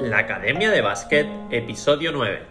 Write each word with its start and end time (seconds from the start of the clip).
La 0.00 0.18
Academia 0.18 0.70
de 0.70 0.80
Básquet, 0.80 1.26
episodio 1.50 2.10
9. 2.10 2.49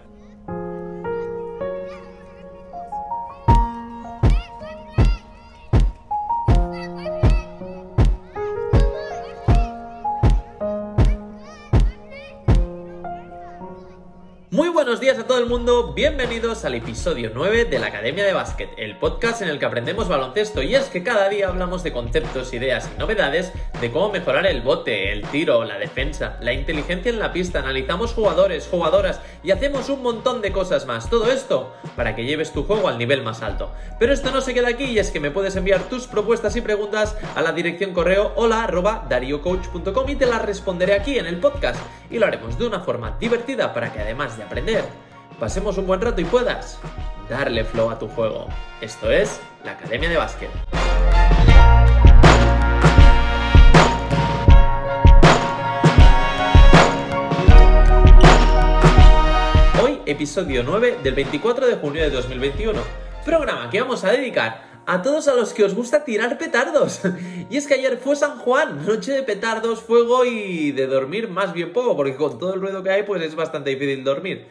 Mundo, 15.49 15.93
bienvenidos 15.95 16.63
al 16.63 16.75
episodio 16.75 17.31
9 17.33 17.65
de 17.65 17.79
la 17.79 17.87
Academia 17.87 18.23
de 18.23 18.33
Básquet, 18.33 18.69
el 18.77 18.97
podcast 18.97 19.41
en 19.41 19.49
el 19.49 19.57
que 19.57 19.65
aprendemos 19.65 20.07
baloncesto 20.07 20.61
y 20.61 20.75
es 20.75 20.89
que 20.89 21.01
cada 21.01 21.27
día 21.27 21.47
hablamos 21.47 21.81
de 21.81 21.91
conceptos, 21.91 22.53
ideas 22.53 22.87
y 22.95 22.99
novedades 22.99 23.51
de 23.81 23.91
cómo 23.91 24.11
mejorar 24.11 24.45
el 24.45 24.61
bote, 24.61 25.11
el 25.11 25.23
tiro, 25.23 25.63
la 25.63 25.79
defensa, 25.79 26.37
la 26.41 26.53
inteligencia 26.53 27.09
en 27.09 27.17
la 27.17 27.33
pista, 27.33 27.61
analizamos 27.61 28.13
jugadores, 28.13 28.67
jugadoras 28.69 29.21
y 29.41 29.49
hacemos 29.49 29.89
un 29.89 30.03
montón 30.03 30.43
de 30.43 30.51
cosas 30.51 30.85
más, 30.85 31.09
todo 31.09 31.31
esto 31.31 31.73
para 31.95 32.15
que 32.15 32.25
lleves 32.25 32.53
tu 32.53 32.65
juego 32.65 32.87
al 32.87 32.99
nivel 32.99 33.23
más 33.23 33.41
alto. 33.41 33.71
Pero 33.97 34.13
esto 34.13 34.29
no 34.29 34.41
se 34.41 34.53
queda 34.53 34.67
aquí 34.67 34.83
y 34.83 34.99
es 34.99 35.09
que 35.09 35.19
me 35.19 35.31
puedes 35.31 35.55
enviar 35.55 35.81
tus 35.89 36.05
propuestas 36.05 36.55
y 36.57 36.61
preguntas 36.61 37.17
a 37.35 37.41
la 37.41 37.53
dirección 37.53 37.93
correo 37.93 38.33
hola 38.35 38.69
y 40.07 40.15
te 40.15 40.25
las 40.27 40.45
responderé 40.45 40.93
aquí 40.93 41.17
en 41.17 41.25
el 41.25 41.39
podcast 41.39 41.81
y 42.11 42.19
lo 42.19 42.27
haremos 42.27 42.59
de 42.59 42.67
una 42.67 42.81
forma 42.81 43.17
divertida 43.19 43.73
para 43.73 43.91
que 43.91 43.99
además 43.99 44.37
de 44.37 44.43
aprender 44.43 45.08
pasemos 45.39 45.77
un 45.77 45.87
buen 45.87 46.01
rato 46.01 46.19
y 46.19 46.25
puedas 46.25 46.79
darle 47.29 47.63
flow 47.63 47.89
a 47.89 47.97
tu 47.97 48.07
juego. 48.09 48.47
Esto 48.81 49.09
es 49.09 49.39
la 49.63 49.71
Academia 49.71 50.09
de 50.09 50.17
Básquet. 50.17 50.49
Hoy, 59.81 59.99
episodio 60.05 60.61
9 60.63 60.99
del 61.03 61.13
24 61.15 61.67
de 61.67 61.75
junio 61.77 62.01
de 62.01 62.09
2021. 62.09 62.81
Programa 63.23 63.69
que 63.69 63.79
vamos 63.79 64.03
a 64.03 64.11
dedicar 64.11 64.67
a 64.85 65.01
todos 65.01 65.27
a 65.27 65.35
los 65.35 65.53
que 65.53 65.63
os 65.63 65.73
gusta 65.73 66.03
tirar 66.03 66.37
petardos. 66.37 67.01
Y 67.49 67.57
es 67.57 67.65
que 67.65 67.75
ayer 67.75 67.97
fue 67.97 68.15
San 68.15 68.37
Juan, 68.37 68.85
noche 68.85 69.11
de 69.11 69.23
petardos, 69.23 69.81
fuego 69.81 70.25
y 70.25 70.71
de 70.71 70.85
dormir 70.85 71.29
más 71.29 71.53
bien 71.53 71.73
poco, 71.73 71.95
porque 71.95 72.15
con 72.15 72.37
todo 72.37 72.53
el 72.53 72.61
ruido 72.61 72.83
que 72.83 72.91
hay 72.91 73.03
pues 73.03 73.23
es 73.23 73.35
bastante 73.35 73.69
difícil 73.71 74.03
dormir. 74.03 74.47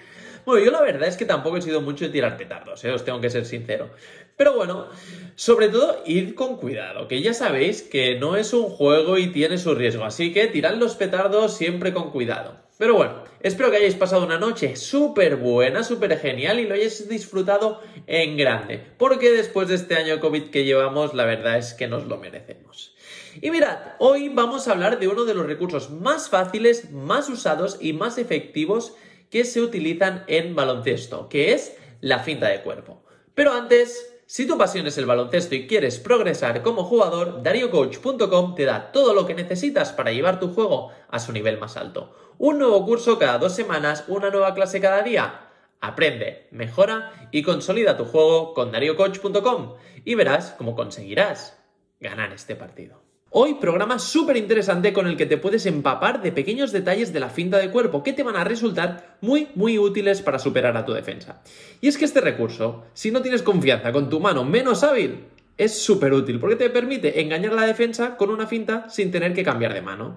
Bueno, 0.49 0.65
yo 0.65 0.71
la 0.71 0.81
verdad 0.81 1.07
es 1.07 1.19
que 1.19 1.27
tampoco 1.27 1.59
he 1.59 1.61
sido 1.61 1.83
mucho 1.83 2.07
de 2.07 2.11
tirar 2.11 2.39
petardos, 2.39 2.83
¿eh? 2.83 2.91
os 2.91 3.05
tengo 3.05 3.21
que 3.21 3.29
ser 3.29 3.45
sincero. 3.45 3.91
Pero 4.35 4.55
bueno, 4.55 4.87
sobre 5.35 5.69
todo 5.69 6.03
ir 6.07 6.35
con 6.35 6.57
cuidado, 6.57 7.07
que 7.07 7.21
ya 7.21 7.35
sabéis 7.35 7.83
que 7.83 8.19
no 8.19 8.35
es 8.35 8.55
un 8.55 8.71
juego 8.71 9.19
y 9.19 9.27
tiene 9.27 9.59
su 9.59 9.75
riesgo, 9.75 10.05
así 10.05 10.33
que 10.33 10.47
tirad 10.47 10.77
los 10.77 10.95
petardos 10.95 11.55
siempre 11.55 11.93
con 11.93 12.13
cuidado. 12.13 12.57
Pero 12.79 12.95
bueno, 12.95 13.25
espero 13.41 13.71
que 13.71 13.77
hayáis 13.77 13.97
pasado 13.97 14.25
una 14.25 14.39
noche 14.39 14.75
súper 14.77 15.37
buena, 15.37 15.85
súper 15.85 16.19
genial 16.19 16.61
y 16.61 16.67
lo 16.67 16.77
hayáis 16.77 17.07
disfrutado 17.11 17.83
en 18.07 18.39
grande, 18.39 18.83
porque 18.97 19.31
después 19.31 19.69
de 19.69 19.75
este 19.75 19.97
año 19.97 20.19
COVID 20.19 20.45
que 20.45 20.65
llevamos, 20.65 21.13
la 21.13 21.27
verdad 21.27 21.59
es 21.59 21.75
que 21.75 21.89
nos 21.89 22.07
lo 22.07 22.17
merecemos. 22.17 22.97
Y 23.43 23.51
mirad, 23.51 23.79
hoy 23.99 24.31
vamos 24.31 24.67
a 24.67 24.73
hablar 24.73 24.99
de 24.99 25.09
uno 25.09 25.27
de 25.27 25.35
los 25.35 25.45
recursos 25.45 25.91
más 25.91 26.31
fáciles, 26.31 26.91
más 26.91 27.29
usados 27.29 27.77
y 27.83 27.93
más 27.93 28.17
efectivos 28.17 28.95
que 29.31 29.45
se 29.45 29.61
utilizan 29.61 30.25
en 30.27 30.55
baloncesto, 30.55 31.29
que 31.29 31.53
es 31.53 31.77
la 32.01 32.21
finta 32.21 32.49
de 32.49 32.63
cuerpo. 32.63 33.03
Pero 33.35 33.53
antes, 33.53 34.15
si 34.27 34.47
tu 34.47 34.59
pasión 34.59 34.87
es 34.87 34.99
el 34.99 35.07
baloncesto 35.07 35.55
y 35.55 35.67
quieres 35.67 35.99
progresar 35.99 36.63
como 36.63 36.85
jugador, 36.85 37.43
DarioCoach.com 37.43 38.55
te 38.55 38.65
da 38.65 38.93
todo 38.93 39.15
lo 39.15 39.27
que 39.27 39.35
necesitas 39.35 39.93
para 39.93 40.13
llevar 40.13 40.41
tu 40.41 40.53
juego 40.53 40.91
a 41.09 41.19
su 41.19 41.33
nivel 41.33 41.59
más 41.59 41.77
alto. 41.77 42.15
Un 42.39 42.59
nuevo 42.59 42.85
curso 42.85 43.19
cada 43.19 43.39
dos 43.39 43.55
semanas, 43.55 44.05
una 44.09 44.31
nueva 44.31 44.55
clase 44.55 44.81
cada 44.81 45.03
día. 45.03 45.49
Aprende, 45.81 46.49
mejora 46.51 47.29
y 47.31 47.43
consolida 47.43 47.97
tu 47.97 48.05
juego 48.05 48.55
con 48.55 48.73
DarioCoach.com 48.73 49.75
y 50.05 50.15
verás 50.15 50.55
cómo 50.59 50.75
conseguirás 50.75 51.59
ganar 52.01 52.33
este 52.33 52.57
partido. 52.57 53.08
Hoy 53.41 53.55
programa 53.55 54.01
súper 54.01 54.37
interesante 54.37 54.93
con 54.93 55.07
el 55.07 55.17
que 55.17 55.25
te 55.25 55.39
puedes 55.39 55.65
empapar 55.67 56.23
de 56.23 56.33
pequeños 56.33 56.73
detalles 56.73 57.13
de 57.13 57.21
la 57.21 57.31
finta 57.31 57.59
de 57.59 57.71
cuerpo 57.71 58.03
que 58.03 58.13
te 58.13 58.25
van 58.25 58.35
a 58.35 58.43
resultar 58.43 59.17
muy 59.21 59.47
muy 59.55 59.79
útiles 59.79 60.23
para 60.23 60.41
superar 60.41 60.77
a 60.77 60.85
tu 60.85 60.93
defensa. 60.93 61.41
Y 61.81 61.87
es 61.87 61.97
que 61.97 62.05
este 62.05 62.21
recurso, 62.21 62.87
si 62.95 63.13
no 63.13 63.23
tienes 63.23 63.43
confianza 63.43 63.93
con 63.93 64.11
tu 64.11 64.19
mano 64.19 64.43
menos 64.43 64.83
hábil, 64.83 65.21
es 65.57 65.81
súper 65.81 66.15
útil 66.15 66.41
porque 66.41 66.57
te 66.57 66.69
permite 66.69 67.21
engañar 67.21 67.53
la 67.53 67.65
defensa 67.65 68.17
con 68.17 68.31
una 68.31 68.49
finta 68.49 68.89
sin 68.89 69.13
tener 69.13 69.35
que 69.35 69.45
cambiar 69.45 69.73
de 69.73 69.83
mano. 69.83 70.17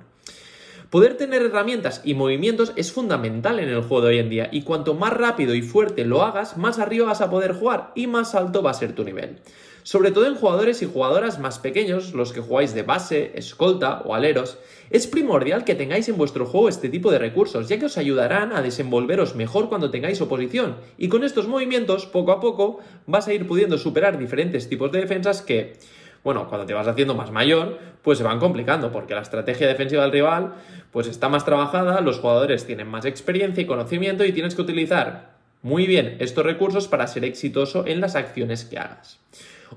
Poder 0.90 1.16
tener 1.16 1.44
herramientas 1.44 2.02
y 2.04 2.16
movimientos 2.16 2.74
es 2.76 2.92
fundamental 2.92 3.60
en 3.60 3.70
el 3.70 3.84
juego 3.84 4.02
de 4.02 4.10
hoy 4.10 4.18
en 4.18 4.30
día 4.30 4.50
y 4.52 4.64
cuanto 4.64 4.96
más 4.96 5.14
rápido 5.14 5.54
y 5.54 5.62
fuerte 5.62 6.06
lo 6.06 6.24
hagas, 6.24 6.58
más 6.58 6.80
arriba 6.80 7.06
vas 7.06 7.22
a 7.22 7.30
poder 7.30 7.54
jugar 7.54 7.92
y 7.94 8.08
más 8.08 8.34
alto 8.34 8.64
va 8.64 8.72
a 8.72 8.74
ser 8.74 8.96
tu 8.96 9.04
nivel 9.04 9.38
sobre 9.84 10.12
todo 10.12 10.28
en 10.28 10.36
jugadores 10.36 10.82
y 10.82 10.86
jugadoras 10.86 11.40
más 11.40 11.60
pequeños, 11.60 12.14
los 12.14 12.34
que 12.34 12.42
jugáis 12.42 12.74
de 12.74 12.84
base, 12.84 13.32
escolta 13.36 14.02
o 14.06 14.16
aleros, 14.16 14.58
es 14.90 15.08
primordial 15.08 15.64
que 15.64 15.76
tengáis 15.76 16.10
en 16.10 16.18
vuestro 16.18 16.46
juego 16.46 16.70
este 16.70 16.90
tipo 16.90 17.12
de 17.12 17.20
recursos, 17.20 17.70
ya 17.70 17.80
que 17.80 17.86
os 17.86 17.98
ayudarán 17.98 18.54
a 18.54 18.62
desenvolveros 18.62 19.36
mejor 19.36 19.70
cuando 19.70 19.92
tengáis 19.92 20.22
oposición, 20.22 20.78
y 20.98 21.08
con 21.08 21.24
estos 21.24 21.48
movimientos, 21.48 22.06
poco 22.06 22.32
a 22.32 22.40
poco, 22.40 22.80
vas 23.08 23.28
a 23.28 23.34
ir 23.34 23.48
pudiendo 23.48 23.78
superar 23.78 24.18
diferentes 24.18 24.68
tipos 24.68 24.92
de 24.92 25.00
defensas 25.00 25.42
que, 25.42 25.78
bueno, 26.24 26.48
cuando 26.48 26.66
te 26.66 26.74
vas 26.74 26.88
haciendo 26.88 27.16
más 27.16 27.32
mayor, 27.32 27.80
pues 28.02 28.18
se 28.18 28.24
van 28.24 28.40
complicando, 28.40 28.92
porque 28.92 29.16
la 29.16 29.22
estrategia 29.22 29.68
defensiva 29.68 30.04
del 30.04 30.12
rival, 30.12 30.56
pues 30.92 31.08
está 31.08 31.30
más 31.30 31.46
trabajada, 31.46 32.02
los 32.02 32.20
jugadores 32.20 32.66
tienen 32.66 32.88
más 32.88 33.06
experiencia 33.06 33.62
y 33.62 33.68
conocimiento 33.68 34.26
y 34.26 34.34
tienes 34.34 34.56
que 34.56 34.62
utilizar 34.62 35.32
muy 35.62 35.86
bien 35.86 36.18
estos 36.20 36.46
recursos 36.46 36.88
para 36.88 37.08
ser 37.08 37.24
exitoso 37.24 37.86
en 37.88 38.02
las 38.02 38.16
acciones 38.16 38.66
que 38.66 38.80
hagas. 38.80 39.20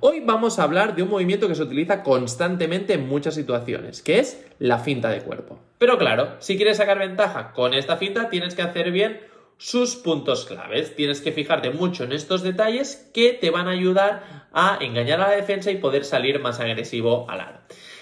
Hoy 0.00 0.20
vamos 0.20 0.58
a 0.58 0.64
hablar 0.64 0.96
de 0.96 1.04
un 1.04 1.10
movimiento 1.10 1.46
que 1.46 1.54
se 1.54 1.62
utiliza 1.62 2.02
constantemente 2.02 2.94
en 2.94 3.06
muchas 3.06 3.34
situaciones, 3.34 4.02
que 4.02 4.18
es 4.18 4.44
la 4.58 4.78
finta 4.78 5.08
de 5.08 5.20
cuerpo. 5.20 5.60
Pero 5.78 5.98
claro, 5.98 6.34
si 6.40 6.56
quieres 6.56 6.78
sacar 6.78 6.98
ventaja 6.98 7.52
con 7.52 7.74
esta 7.74 7.96
finta, 7.96 8.28
tienes 8.28 8.56
que 8.56 8.62
hacer 8.62 8.90
bien 8.90 9.20
sus 9.56 9.94
puntos 9.94 10.46
claves. 10.46 10.96
Tienes 10.96 11.20
que 11.20 11.30
fijarte 11.30 11.70
mucho 11.70 12.02
en 12.04 12.12
estos 12.12 12.42
detalles 12.42 13.08
que 13.14 13.34
te 13.34 13.50
van 13.50 13.68
a 13.68 13.72
ayudar 13.72 14.48
a 14.52 14.78
engañar 14.80 15.20
a 15.20 15.28
la 15.28 15.36
defensa 15.36 15.70
y 15.70 15.76
poder 15.76 16.04
salir 16.04 16.40
más 16.40 16.58
agresivo 16.58 17.30
al 17.30 17.40
aro. 17.40 17.60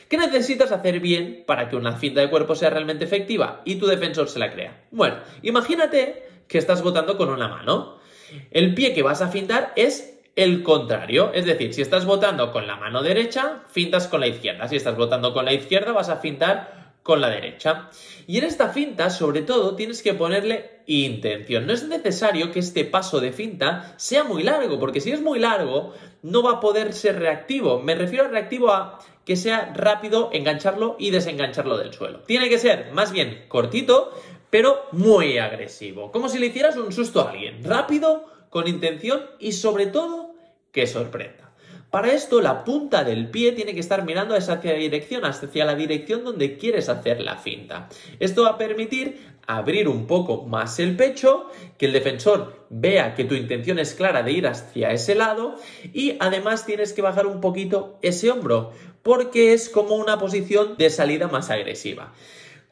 ¿Qué 0.08 0.16
necesitas 0.16 0.72
hacer 0.72 1.00
bien 1.00 1.44
para 1.47 1.69
que 1.69 1.76
una 1.76 1.97
finta 1.97 2.22
de 2.22 2.31
cuerpo 2.31 2.54
sea 2.54 2.70
realmente 2.70 3.04
efectiva 3.04 3.60
y 3.66 3.76
tu 3.76 3.86
defensor 3.86 4.28
se 4.28 4.38
la 4.38 4.52
crea? 4.52 4.86
Bueno, 4.91 5.16
imagínate 5.42 6.22
que 6.48 6.58
estás 6.58 6.82
votando 6.82 7.19
con 7.19 7.28
una 7.28 7.48
mano. 7.48 7.98
El 8.50 8.75
pie 8.75 8.94
que 8.94 9.02
vas 9.02 9.20
a 9.20 9.28
fintar 9.28 9.72
es 9.76 10.21
el 10.37 10.62
contrario. 10.62 11.32
Es 11.34 11.44
decir, 11.44 11.75
si 11.75 11.82
estás 11.82 12.06
votando 12.06 12.53
con 12.53 12.66
la 12.66 12.76
mano 12.76 13.03
derecha, 13.03 13.62
fintas 13.70 14.09
con 14.09 14.20
la 14.20 14.28
izquierda. 14.28 14.69
Si 14.69 14.76
estás 14.76 14.97
votando 14.97 15.32
con 15.32 15.44
la 15.44 15.53
izquierda, 15.53 15.93
vas 15.93 16.09
a 16.09 16.16
fintar 16.16 16.82
con 17.03 17.20
la 17.20 17.28
derecha. 17.28 17.91
Y 18.26 18.38
en 18.38 18.44
esta 18.44 18.69
finta, 18.69 19.10
sobre 19.10 19.43
todo, 19.43 19.75
tienes 19.75 20.03
que 20.03 20.15
ponerle 20.15 20.82
intención. 20.87 21.66
No 21.66 21.72
es 21.72 21.87
necesario 21.87 22.50
que 22.53 22.60
este 22.60 22.84
paso 22.84 23.20
de 23.20 23.32
finta 23.32 23.94
sea 23.97 24.25
muy 24.25 24.43
largo, 24.43 24.78
porque 24.78 25.00
si 25.00 25.10
es 25.10 25.20
muy 25.20 25.38
largo, 25.38 25.93
no 26.22 26.43
va 26.43 26.53
a 26.53 26.60
poder 26.60 26.93
ser 26.93 27.19
reactivo. 27.19 27.81
Me 27.81 27.94
refiero 27.94 28.26
a 28.26 28.28
reactivo 28.28 28.70
a 28.70 28.99
que 29.25 29.37
sea 29.37 29.72
rápido 29.75 30.31
engancharlo 30.32 30.97
y 30.99 31.10
desengancharlo 31.10 31.76
del 31.76 31.93
suelo. 31.93 32.20
Tiene 32.20 32.49
que 32.49 32.59
ser 32.59 32.93
más 32.93 33.12
bien 33.12 33.44
cortito, 33.49 34.12
pero 34.50 34.87
muy 34.93 35.38
agresivo. 35.38 36.12
Como 36.12 36.28
si 36.28 36.38
le 36.38 36.47
hicieras 36.47 36.76
un 36.76 36.93
susto 36.93 37.20
a 37.20 37.31
alguien. 37.31 37.62
Rápido, 37.64 38.26
con 38.52 38.68
intención 38.68 39.22
y 39.38 39.52
sobre 39.52 39.86
todo 39.86 40.34
que 40.72 40.86
sorprenda. 40.86 41.54
Para 41.90 42.12
esto 42.12 42.42
la 42.42 42.64
punta 42.64 43.02
del 43.02 43.30
pie 43.30 43.52
tiene 43.52 43.72
que 43.72 43.80
estar 43.80 44.04
mirando 44.04 44.34
hacia 44.34 44.56
la 44.62 44.78
dirección, 44.78 45.25
hacia 45.25 45.64
la 45.64 45.75
dirección 45.75 46.22
donde 46.22 46.58
quieres 46.58 46.90
hacer 46.90 47.22
la 47.22 47.37
finta. 47.37 47.88
Esto 48.20 48.43
va 48.43 48.50
a 48.50 48.58
permitir 48.58 49.32
abrir 49.46 49.88
un 49.88 50.06
poco 50.06 50.44
más 50.44 50.78
el 50.81 50.96
pecho, 50.96 51.49
que 51.78 51.87
el 51.87 51.94
defensor 51.94 52.66
vea 52.69 53.14
que 53.14 53.25
tu 53.25 53.34
intención 53.34 53.78
es 53.78 53.94
clara 53.94 54.22
de 54.22 54.32
ir 54.32 54.46
hacia 54.46 54.93
ese 54.93 55.14
lado 55.14 55.56
y 55.94 56.16
además 56.20 56.66
tienes 56.66 56.93
que 56.93 57.00
bajar 57.00 57.26
un 57.26 57.40
poquito 57.40 57.99
ese 58.02 58.31
hombro 58.31 58.72
porque 59.02 59.54
es 59.54 59.70
como 59.70 59.94
una 59.94 60.19
posición 60.19 60.76
de 60.76 60.90
salida 60.90 61.28
más 61.28 61.49
agresiva. 61.49 62.12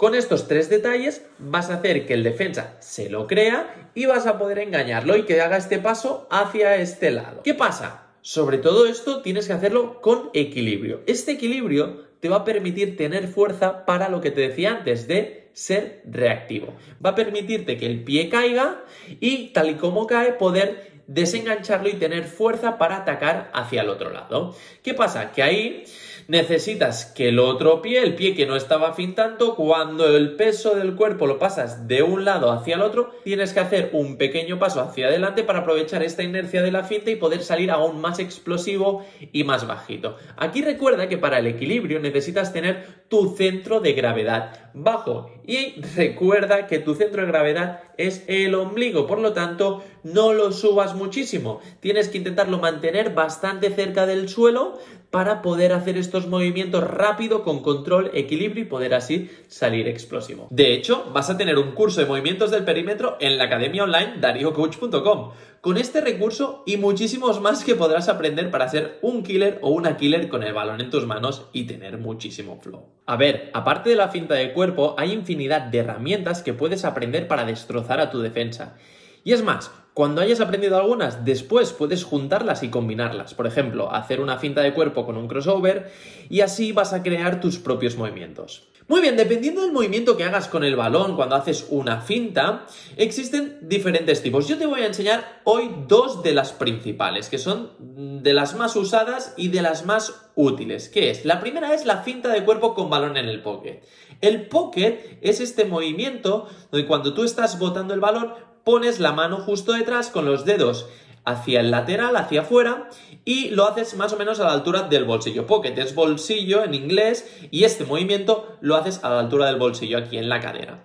Con 0.01 0.15
estos 0.15 0.49
tres 0.49 0.71
detalles 0.71 1.27
vas 1.39 1.69
a 1.69 1.75
hacer 1.75 2.07
que 2.07 2.15
el 2.15 2.23
defensa 2.23 2.79
se 2.81 3.11
lo 3.11 3.27
crea 3.27 3.91
y 3.95 4.07
vas 4.07 4.27
a 4.27 4.39
poder 4.39 4.61
engañarlo 4.61 5.15
y 5.15 5.25
que 5.25 5.43
haga 5.43 5.59
este 5.59 5.79
paso 5.79 6.27
hacia 6.31 6.77
este 6.77 7.11
lado. 7.11 7.43
¿Qué 7.43 7.53
pasa? 7.53 8.07
Sobre 8.23 8.57
todo 8.57 8.87
esto 8.87 9.21
tienes 9.21 9.47
que 9.47 9.53
hacerlo 9.53 10.01
con 10.01 10.31
equilibrio. 10.33 11.03
Este 11.07 11.33
equilibrio 11.33 12.07
te 12.21 12.31
va 12.31 12.37
a 12.37 12.45
permitir 12.45 12.97
tener 12.97 13.29
fuerza 13.29 13.85
para 13.85 14.09
lo 14.09 14.23
que 14.23 14.31
te 14.31 14.41
decía 14.41 14.71
antes 14.71 15.07
de 15.07 15.51
ser 15.53 16.01
reactivo. 16.07 16.75
Va 17.05 17.11
a 17.11 17.15
permitirte 17.15 17.77
que 17.77 17.85
el 17.85 18.03
pie 18.03 18.31
caiga 18.31 18.83
y 19.07 19.49
tal 19.49 19.69
y 19.69 19.75
como 19.75 20.07
cae 20.07 20.33
poder 20.33 21.03
desengancharlo 21.09 21.91
y 21.91 21.95
tener 21.95 22.25
fuerza 22.25 22.79
para 22.79 22.97
atacar 22.97 23.51
hacia 23.53 23.83
el 23.83 23.91
otro 23.91 24.09
lado. 24.09 24.57
¿Qué 24.83 24.95
pasa? 24.95 25.33
Que 25.33 25.43
ahí 25.43 25.85
necesitas 26.31 27.07
que 27.07 27.29
el 27.31 27.41
otro 27.41 27.83
pie, 27.83 28.05
el 28.05 28.15
pie 28.15 28.37
que 28.37 28.47
no 28.47 28.55
estaba 28.55 28.95
fintando, 28.95 29.57
cuando 29.57 30.17
el 30.17 30.37
peso 30.37 30.77
del 30.77 30.95
cuerpo 30.95 31.27
lo 31.27 31.41
pasas 31.41 31.89
de 31.89 32.05
un 32.05 32.25
lado 32.25 32.53
hacia 32.53 32.77
el 32.77 32.83
otro, 32.83 33.11
tienes 33.25 33.53
que 33.53 33.59
hacer 33.59 33.91
un 33.93 34.17
pequeño 34.17 34.61
paso 34.61 34.81
hacia 34.81 35.09
adelante 35.09 35.43
para 35.43 35.59
aprovechar 35.59 36.05
esta 36.05 36.23
inercia 36.23 36.63
de 36.63 36.71
la 36.71 36.85
finta 36.85 37.11
y 37.11 37.17
poder 37.17 37.43
salir 37.43 37.73
aún 37.73 38.01
más 38.01 38.21
explosivo 38.21 39.05
y 39.33 39.43
más 39.43 39.67
bajito. 39.67 40.17
Aquí 40.37 40.63
recuerda 40.63 41.09
que 41.09 41.19
para 41.19 41.41
el 41.41 41.49
equilibrio 41.49 41.99
necesitas 41.99 42.53
tener 42.53 43.01
tu 43.09 43.35
centro 43.35 43.81
de 43.81 43.93
gravedad 43.95 44.71
bajo 44.73 45.33
y 45.45 45.83
recuerda 45.97 46.69
que 46.69 46.79
tu 46.79 46.95
centro 46.95 47.23
de 47.23 47.29
gravedad 47.29 47.83
es 48.07 48.25
el 48.27 48.55
ombligo, 48.55 49.07
por 49.07 49.19
lo 49.19 49.33
tanto 49.33 49.83
no 50.03 50.33
lo 50.33 50.53
subas 50.53 50.95
muchísimo, 50.95 51.61
tienes 51.81 52.09
que 52.09 52.19
intentarlo 52.19 52.59
mantener 52.59 53.15
bastante 53.15 53.71
cerca 53.71 54.07
del 54.07 54.29
suelo 54.29 54.79
para 55.11 55.43
poder 55.43 55.73
hacer 55.73 55.97
estos 55.97 56.29
movimientos 56.29 56.85
rápido, 56.85 57.43
con 57.43 57.63
control, 57.63 58.11
equilibrio 58.15 58.63
y 58.63 58.67
poder 58.67 58.95
así 58.95 59.31
salir 59.49 59.89
explosivo. 59.89 60.47
De 60.51 60.73
hecho, 60.73 61.11
vas 61.13 61.31
a 61.31 61.37
tener 61.37 61.59
un 61.59 61.73
curso 61.73 62.01
de 62.01 62.07
movimientos 62.07 62.51
del 62.51 62.65
perímetro 62.65 63.17
en 63.21 63.37
la 63.37 63.45
academia 63.45 63.85
online 63.85 64.15
dariocoach.com 64.21 65.33
con 65.61 65.77
este 65.77 66.01
recurso 66.01 66.63
y 66.65 66.79
muchísimos 66.79 67.41
más 67.41 67.65
que 67.65 67.75
podrás 67.75 68.09
aprender 68.09 68.51
para 68.51 68.69
ser 68.69 68.99
un 69.03 69.23
killer 69.23 69.59
o 69.61 69.71
una 69.71 69.99
killer 69.99 70.29
con 70.31 70.43
el 70.43 70.55
balón 70.55 70.81
en 70.81 70.89
tus 70.89 71.07
manos 71.07 71.47
y 71.53 71.65
tener 71.65 71.99
muchísimo 71.99 72.59
flow. 72.61 72.87
A 73.05 73.17
ver, 73.17 73.51
aparte 73.53 73.91
de 73.91 73.97
la 73.97 74.09
finta 74.09 74.35
de 74.35 74.55
cuerpo, 74.55 74.95
hay 74.97 75.13
infinidad 75.13 75.63
de 75.63 75.79
herramientas 75.79 76.43
que 76.43 76.55
puedes 76.55 76.85
aprender 76.87 77.29
para 77.29 77.45
destrozar 77.45 78.01
a 78.01 78.11
tu 78.11 78.21
defensa. 78.21 78.79
Y 79.23 79.35
es 79.35 79.43
más, 79.43 79.71
cuando 79.93 80.23
hayas 80.23 80.41
aprendido 80.41 80.79
algunas, 80.79 81.27
después 81.27 81.75
puedes 81.75 82.05
juntarlas 82.05 82.63
y 82.63 82.71
combinarlas. 82.71 83.35
Por 83.35 83.47
ejemplo, 83.47 83.93
hacer 83.93 84.21
una 84.21 84.39
finta 84.39 84.63
de 84.63 84.73
cuerpo 84.73 85.05
con 85.05 85.19
un 85.19 85.29
crossover 85.29 85.93
y 86.31 86.41
así 86.41 86.73
vas 86.73 86.95
a 86.95 87.03
crear 87.03 87.41
tus 87.41 87.59
propios 87.59 87.97
movimientos. 87.99 88.70
Muy 88.91 89.03
bien, 89.03 89.17
dependiendo 89.17 89.63
del 89.63 89.71
movimiento 89.71 90.17
que 90.17 90.25
hagas 90.25 90.49
con 90.49 90.65
el 90.65 90.75
balón 90.75 91.15
cuando 91.15 91.37
haces 91.37 91.69
una 91.71 92.01
finta, 92.01 92.67
existen 92.97 93.59
diferentes 93.63 94.21
tipos. 94.21 94.49
Yo 94.49 94.59
te 94.59 94.67
voy 94.67 94.81
a 94.81 94.87
enseñar 94.87 95.43
hoy 95.45 95.71
dos 95.87 96.25
de 96.25 96.35
las 96.35 96.53
principales, 96.53 97.29
que 97.29 97.39
son 97.39 97.71
de 97.79 98.33
las 98.35 98.57
más 98.57 98.75
usadas 98.75 99.33
y 99.37 99.47
de 99.47 99.63
las 99.63 99.87
más 99.87 100.33
útiles. 100.35 100.89
¿Qué 100.89 101.11
es? 101.11 101.25
La 101.25 101.39
primera 101.39 101.73
es 101.73 101.87
la 101.87 101.99
finta 101.99 102.33
de 102.33 102.45
cuerpo 102.45 102.75
con 102.75 102.91
balón 102.91 103.17
en 103.17 103.29
el 103.29 103.43
pocket. 103.43 103.81
El 104.21 104.49
pocket 104.49 105.21
es 105.23 105.39
este 105.39 105.67
movimiento 105.67 106.49
donde 106.73 106.89
cuando 106.89 107.15
tú 107.15 107.23
estás 107.23 107.61
botando 107.61 107.95
el 107.95 108.01
balón 108.01 108.35
pones 108.65 108.99
la 108.99 109.13
mano 109.13 109.37
justo 109.37 109.73
detrás 109.73 110.09
con 110.09 110.25
los 110.25 110.45
dedos 110.45 110.89
hacia 111.25 111.61
el 111.61 111.71
lateral, 111.71 112.17
hacia 112.17 112.43
afuera, 112.43 112.89
y 113.25 113.51
lo 113.51 113.69
haces 113.69 113.97
más 113.97 114.13
o 114.13 114.17
menos 114.17 114.41
a 114.41 114.45
la 114.45 114.53
altura 114.53 114.83
del 114.83 115.05
bolsillo. 115.05 115.47
Pocket 115.47 115.75
es 115.77 115.95
bolsillo 115.95 116.65
en 116.65 116.75
inglés 116.75 117.31
y 117.51 117.65
este 117.65 117.85
movimiento 117.85 118.57
lo 118.61 118.77
haces 118.77 119.05
a 119.05 119.11
la 119.11 119.21
altura 119.21 119.47
del 119.47 119.57
bolsillo 119.57 119.99
aquí 119.99 120.17
en 120.19 120.29
la 120.29 120.41
cadera. 120.41 120.83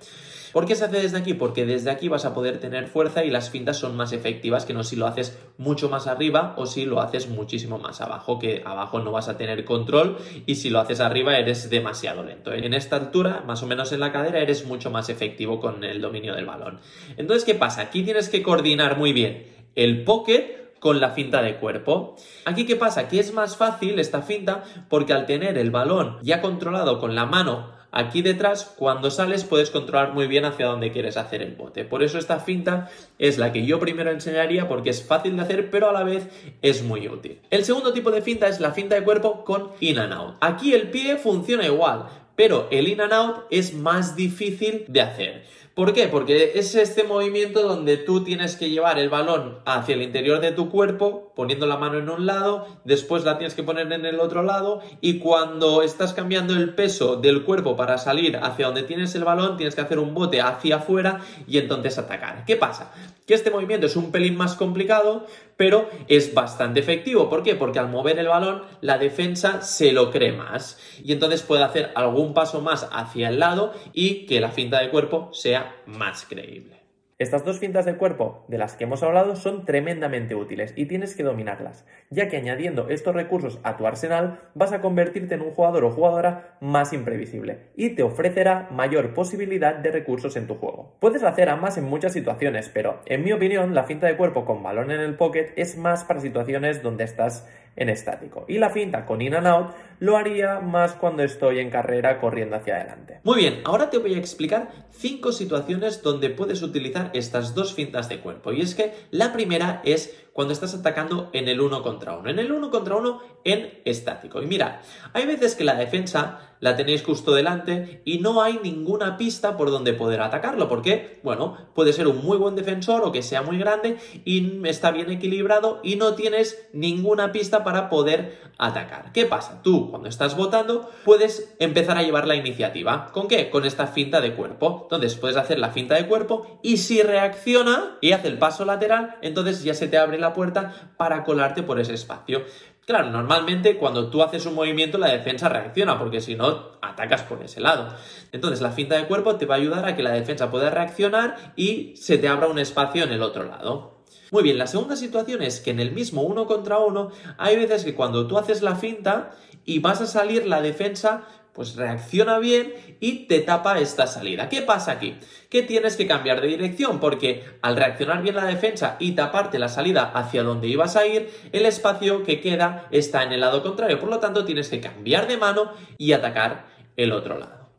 ¿Por 0.55 0.65
qué 0.65 0.75
se 0.77 0.85
hace 0.85 1.01
desde 1.01 1.17
aquí? 1.17 1.33
Porque 1.33 1.65
desde 1.65 1.91
aquí 1.91 2.07
vas 2.07 2.23
a 2.23 2.33
poder 2.33 2.59
tener 2.59 2.87
fuerza 2.87 3.25
y 3.25 3.29
las 3.29 3.49
fintas 3.49 3.75
son 3.75 3.97
más 3.97 4.13
efectivas 4.13 4.63
que 4.63 4.73
no 4.73 4.85
si 4.85 4.95
lo 4.95 5.05
haces 5.05 5.37
mucho 5.57 5.89
más 5.89 6.07
arriba 6.07 6.53
o 6.55 6.65
si 6.65 6.85
lo 6.85 7.01
haces 7.01 7.27
muchísimo 7.27 7.77
más 7.77 7.99
abajo, 7.99 8.39
que 8.39 8.63
abajo 8.65 8.99
no 8.99 9.11
vas 9.11 9.27
a 9.27 9.35
tener 9.35 9.65
control 9.65 10.17
y 10.45 10.55
si 10.55 10.69
lo 10.69 10.79
haces 10.79 11.01
arriba 11.01 11.37
eres 11.37 11.69
demasiado 11.69 12.23
lento. 12.23 12.53
En 12.53 12.73
esta 12.73 12.95
altura, 12.95 13.43
más 13.45 13.63
o 13.63 13.67
menos 13.67 13.91
en 13.91 13.99
la 13.99 14.13
cadera, 14.13 14.39
eres 14.39 14.65
mucho 14.65 14.89
más 14.89 15.09
efectivo 15.09 15.59
con 15.59 15.83
el 15.83 15.99
dominio 15.99 16.33
del 16.35 16.45
balón. 16.45 16.79
Entonces, 17.17 17.43
¿qué 17.43 17.55
pasa? 17.55 17.81
Aquí 17.81 18.03
tienes 18.03 18.29
que 18.29 18.41
coordinar 18.41 18.97
muy 18.97 19.11
bien 19.11 19.54
el 19.75 20.03
pocket 20.03 20.73
con 20.79 20.99
la 20.99 21.11
finta 21.11 21.41
de 21.41 21.57
cuerpo. 21.57 22.15
Aquí 22.45 22.65
qué 22.65 22.75
pasa? 22.75 23.07
Que 23.07 23.19
es 23.19 23.33
más 23.33 23.57
fácil 23.57 23.99
esta 23.99 24.21
finta 24.21 24.63
porque 24.89 25.13
al 25.13 25.25
tener 25.25 25.57
el 25.57 25.71
balón 25.71 26.17
ya 26.21 26.41
controlado 26.41 26.99
con 26.99 27.15
la 27.15 27.25
mano 27.25 27.75
Aquí 27.95 28.21
detrás, 28.21 28.75
cuando 28.77 29.09
sales, 29.09 29.45
puedes 29.45 29.71
controlar 29.71 30.13
muy 30.13 30.27
bien 30.27 30.43
hacia 30.43 30.65
dónde 30.65 30.91
quieres 30.91 31.15
hacer 31.15 31.41
el 31.41 31.55
bote. 31.55 31.85
Por 31.85 32.03
eso 32.03 32.17
esta 32.17 32.41
finta 32.41 32.89
es 33.19 33.37
la 33.37 33.53
que 33.53 33.65
yo 33.65 33.79
primero 33.79 34.11
enseñaría 34.11 34.67
porque 34.67 34.89
es 34.89 35.01
fácil 35.01 35.37
de 35.37 35.43
hacer, 35.43 35.69
pero 35.71 35.87
a 35.87 35.93
la 35.93 36.03
vez 36.03 36.27
es 36.61 36.83
muy 36.83 37.07
útil. 37.07 37.39
El 37.49 37.63
segundo 37.63 37.93
tipo 37.93 38.11
de 38.11 38.21
finta 38.21 38.49
es 38.49 38.59
la 38.59 38.73
finta 38.73 38.95
de 38.95 39.03
cuerpo 39.05 39.45
con 39.45 39.71
in 39.79 39.97
and 39.97 40.11
out. 40.11 40.35
Aquí 40.41 40.73
el 40.73 40.89
pie 40.89 41.15
funciona 41.15 41.65
igual, 41.65 42.07
pero 42.35 42.67
el 42.69 42.89
in 42.89 42.99
and 42.99 43.13
out 43.13 43.45
es 43.49 43.73
más 43.73 44.17
difícil 44.17 44.83
de 44.89 44.99
hacer. 44.99 45.45
¿Por 45.75 45.91
qué? 45.91 46.07
Porque 46.07 46.53
es 46.55 46.73
este 46.75 47.03
movimiento 47.03 47.61
donde 47.61 47.97
tú 47.97 48.23
tienes 48.23 48.55
que 48.55 48.69
llevar 48.69 48.97
el 48.97 49.09
balón 49.09 49.59
hacia 49.65 49.95
el 49.95 50.03
interior 50.03 50.39
de 50.39 50.53
tu 50.53 50.69
cuerpo, 50.69 51.33
poniendo 51.35 51.65
la 51.65 51.75
mano 51.75 51.99
en 51.99 52.09
un 52.09 52.25
lado, 52.25 52.65
después 52.85 53.25
la 53.25 53.37
tienes 53.37 53.55
que 53.55 53.63
poner 53.63 53.91
en 53.91 54.05
el 54.05 54.21
otro 54.21 54.41
lado 54.41 54.79
y 55.01 55.19
cuando 55.19 55.81
estás 55.81 56.13
cambiando 56.13 56.53
el 56.53 56.75
peso 56.75 57.17
del 57.17 57.43
cuerpo 57.43 57.75
para 57.75 57.97
salir 57.97 58.37
hacia 58.37 58.67
donde 58.67 58.83
tienes 58.83 59.15
el 59.15 59.25
balón, 59.25 59.57
tienes 59.57 59.75
que 59.75 59.81
hacer 59.81 59.99
un 59.99 60.13
bote 60.13 60.39
hacia 60.39 60.77
afuera 60.77 61.19
y 61.45 61.57
entonces 61.57 61.97
atacar. 61.97 62.45
¿Qué 62.45 62.55
pasa? 62.55 62.93
Que 63.27 63.33
este 63.33 63.51
movimiento 63.51 63.87
es 63.87 63.97
un 63.97 64.13
pelín 64.13 64.37
más 64.37 64.55
complicado, 64.55 65.27
pero 65.57 65.89
es 66.07 66.33
bastante 66.33 66.79
efectivo. 66.79 67.29
¿Por 67.29 67.43
qué? 67.43 67.55
Porque 67.55 67.79
al 67.79 67.89
mover 67.89 68.19
el 68.19 68.27
balón, 68.27 68.63
la 68.81 68.97
defensa 68.97 69.61
se 69.61 69.91
lo 69.91 70.11
cree 70.11 70.31
más 70.31 70.79
y 71.03 71.11
entonces 71.11 71.41
puede 71.41 71.63
hacer 71.63 71.91
algún 71.95 72.33
paso 72.33 72.61
más 72.61 72.87
hacia 72.91 73.29
el 73.29 73.39
lado 73.39 73.73
y 73.93 74.25
que 74.25 74.39
la 74.39 74.51
finta 74.51 74.79
de 74.79 74.89
cuerpo 74.89 75.29
sea 75.33 75.75
más 75.85 76.25
creíble. 76.25 76.84
Estas 77.17 77.45
dos 77.45 77.59
fintas 77.59 77.85
de 77.85 77.95
cuerpo 77.95 78.43
de 78.49 78.57
las 78.57 78.75
que 78.75 78.83
hemos 78.83 79.01
hablado 79.01 79.37
son 79.37 79.63
tremendamente 79.63 80.35
útiles 80.35 80.73
y 80.75 80.87
tienes 80.87 81.15
que 81.15 81.23
dominarlas, 81.23 81.85
ya 82.09 82.27
que 82.27 82.35
añadiendo 82.35 82.89
estos 82.89 83.15
recursos 83.15 83.57
a 83.63 83.77
tu 83.77 83.87
arsenal 83.87 84.41
vas 84.53 84.73
a 84.73 84.81
convertirte 84.81 85.35
en 85.35 85.41
un 85.41 85.51
jugador 85.51 85.85
o 85.85 85.91
jugadora 85.91 86.57
más 86.59 86.91
imprevisible 86.91 87.69
y 87.77 87.91
te 87.91 88.03
ofrecerá 88.03 88.67
mayor 88.69 89.13
posibilidad 89.13 89.75
de 89.75 89.91
recursos 89.91 90.35
en 90.35 90.45
tu 90.45 90.55
juego. 90.55 90.97
Puedes 90.99 91.23
hacer 91.23 91.47
ambas 91.47 91.77
en 91.77 91.85
muchas 91.85 92.11
situaciones, 92.11 92.67
pero 92.67 92.99
en 93.05 93.23
mi 93.23 93.31
opinión 93.31 93.73
la 93.73 93.85
finta 93.85 94.07
de 94.07 94.17
cuerpo 94.17 94.43
con 94.43 94.61
balón 94.61 94.91
en 94.91 94.99
el 94.99 95.15
pocket 95.15 95.53
es 95.55 95.77
más 95.77 96.03
para 96.03 96.19
situaciones 96.19 96.83
donde 96.83 97.05
estás 97.05 97.47
en 97.77 97.89
estático. 97.89 98.45
Y 98.47 98.57
la 98.57 98.69
finta 98.69 99.05
con 99.05 99.21
in 99.21 99.35
and 99.35 99.47
out 99.47 99.71
lo 99.99 100.17
haría 100.17 100.59
más 100.59 100.93
cuando 100.93 101.23
estoy 101.23 101.59
en 101.59 101.69
carrera 101.69 102.19
corriendo 102.19 102.55
hacia 102.55 102.75
adelante. 102.75 103.19
Muy 103.23 103.37
bien, 103.37 103.61
ahora 103.65 103.89
te 103.89 103.97
voy 103.97 104.15
a 104.15 104.17
explicar 104.17 104.71
cinco 104.91 105.31
situaciones 105.31 106.01
donde 106.01 106.29
puedes 106.29 106.61
utilizar 106.61 107.11
estas 107.13 107.55
dos 107.55 107.73
fintas 107.73 108.09
de 108.09 108.19
cuerpo. 108.19 108.51
Y 108.51 108.61
es 108.61 108.75
que 108.75 108.93
la 109.11 109.33
primera 109.33 109.81
es 109.83 110.25
cuando 110.35 110.53
estás 110.53 110.73
atacando 110.73 111.29
en 111.31 111.47
el 111.47 111.61
uno 111.61 111.81
contra 111.81 112.17
uno. 112.17 112.29
En 112.29 112.39
el 112.39 112.51
uno 112.51 112.69
contra 112.69 112.97
uno 112.97 113.21
en 113.45 113.79
estático. 113.85 114.41
Y 114.41 114.47
mira, 114.47 114.81
hay 115.13 115.25
veces 115.25 115.55
que 115.55 115.63
la 115.63 115.75
defensa 115.75 116.55
la 116.59 116.75
tenéis 116.75 117.03
justo 117.03 117.33
delante 117.33 118.01
y 118.03 118.19
no 118.19 118.41
hay 118.41 118.59
ninguna 118.61 119.15
pista 119.15 119.55
por 119.55 119.71
donde 119.71 119.93
poder 119.93 120.19
atacarlo. 120.19 120.67
Porque, 120.67 121.21
bueno, 121.23 121.57
puede 121.73 121.93
ser 121.93 122.07
un 122.07 122.21
muy 122.21 122.37
buen 122.37 122.55
defensor 122.55 123.03
o 123.05 123.13
que 123.13 123.23
sea 123.23 123.43
muy 123.43 123.57
grande 123.57 123.97
y 124.25 124.67
está 124.67 124.91
bien 124.91 125.09
equilibrado 125.09 125.79
y 125.83 125.95
no 125.95 126.15
tienes 126.15 126.67
ninguna 126.73 127.31
pista 127.31 127.63
para 127.63 127.89
poder 127.89 128.37
atacar. 128.57 129.13
¿Qué 129.13 129.25
pasa? 129.25 129.61
Tú, 129.63 129.84
cuando 129.89 130.09
estás 130.09 130.35
votando, 130.35 130.89
puedes 131.03 131.55
empezar 131.59 131.97
a 131.97 132.03
llevar 132.03 132.27
la 132.27 132.35
iniciativa. 132.35 133.11
¿Con 133.11 133.27
qué? 133.27 133.49
Con 133.49 133.65
esta 133.65 133.87
finta 133.87 134.21
de 134.21 134.33
cuerpo. 134.33 134.81
Entonces 134.83 135.15
puedes 135.15 135.37
hacer 135.37 135.59
la 135.59 135.69
finta 135.69 135.95
de 135.95 136.07
cuerpo 136.07 136.59
y 136.61 136.77
si 136.77 137.01
reacciona 137.01 137.97
y 138.01 138.11
hace 138.11 138.27
el 138.27 138.37
paso 138.37 138.65
lateral, 138.65 139.17
entonces 139.21 139.63
ya 139.63 139.73
se 139.73 139.87
te 139.87 139.97
abre 139.97 140.19
la 140.19 140.33
puerta 140.33 140.91
para 140.97 141.23
colarte 141.23 141.63
por 141.63 141.79
ese 141.79 141.93
espacio. 141.93 142.43
Claro, 142.85 143.09
normalmente 143.09 143.77
cuando 143.77 144.11
tú 144.11 144.21
haces 144.21 144.45
un 144.45 144.53
movimiento 144.53 144.99
la 144.99 145.07
defensa 145.07 145.49
reacciona, 145.49 145.97
porque 145.97 146.21
si 146.21 146.35
no, 146.35 146.73
atacas 146.83 147.23
por 147.23 147.41
ese 147.41 147.59
lado. 147.59 147.95
Entonces 148.31 148.61
la 148.61 148.71
finta 148.71 148.95
de 148.95 149.07
cuerpo 149.07 149.37
te 149.37 149.47
va 149.47 149.55
a 149.55 149.57
ayudar 149.57 149.85
a 149.85 149.95
que 149.95 150.03
la 150.03 150.11
defensa 150.11 150.51
pueda 150.51 150.69
reaccionar 150.69 151.53
y 151.55 151.95
se 151.95 152.19
te 152.19 152.27
abra 152.27 152.47
un 152.47 152.59
espacio 152.59 153.03
en 153.03 153.11
el 153.11 153.23
otro 153.23 153.43
lado. 153.43 153.95
Muy 154.31 154.43
bien, 154.43 154.57
la 154.57 154.67
segunda 154.67 154.95
situación 154.95 155.41
es 155.41 155.61
que 155.61 155.71
en 155.71 155.79
el 155.79 155.93
mismo 155.93 156.21
uno 156.21 156.45
contra 156.45 156.77
uno 156.77 157.09
hay 157.37 157.57
veces 157.57 157.83
que 157.83 157.95
cuando 157.95 158.27
tú 158.27 158.37
haces 158.37 158.61
la 158.61 158.75
finta 158.75 159.31
y 159.65 159.79
vas 159.79 160.01
a 160.01 160.07
salir 160.07 160.45
la 160.45 160.61
defensa 160.61 161.25
pues 161.55 161.77
reacciona 161.77 162.37
bien 162.37 162.73
y 162.99 163.27
te 163.27 163.39
tapa 163.39 163.79
esta 163.79 164.07
salida. 164.07 164.49
¿Qué 164.49 164.61
pasa 164.61 164.91
aquí? 164.91 165.17
Que 165.49 165.63
tienes 165.63 165.95
que 165.95 166.05
cambiar 166.05 166.41
de 166.41 166.49
dirección 166.49 166.99
porque 166.99 167.45
al 167.61 167.77
reaccionar 167.77 168.21
bien 168.21 168.35
la 168.35 168.45
defensa 168.45 168.97
y 168.99 169.13
taparte 169.13 169.57
la 169.57 169.69
salida 169.69 170.11
hacia 170.13 170.43
donde 170.43 170.67
ibas 170.67 170.97
a 170.97 171.07
ir, 171.07 171.29
el 171.53 171.65
espacio 171.65 172.23
que 172.23 172.41
queda 172.41 172.89
está 172.91 173.23
en 173.23 173.31
el 173.31 173.39
lado 173.39 173.63
contrario. 173.63 174.01
Por 174.01 174.09
lo 174.09 174.19
tanto, 174.19 174.43
tienes 174.43 174.67
que 174.67 174.81
cambiar 174.81 175.29
de 175.29 175.37
mano 175.37 175.71
y 175.97 176.11
atacar 176.11 176.65
el 176.97 177.13
otro 177.13 177.39
lado. 177.39 177.69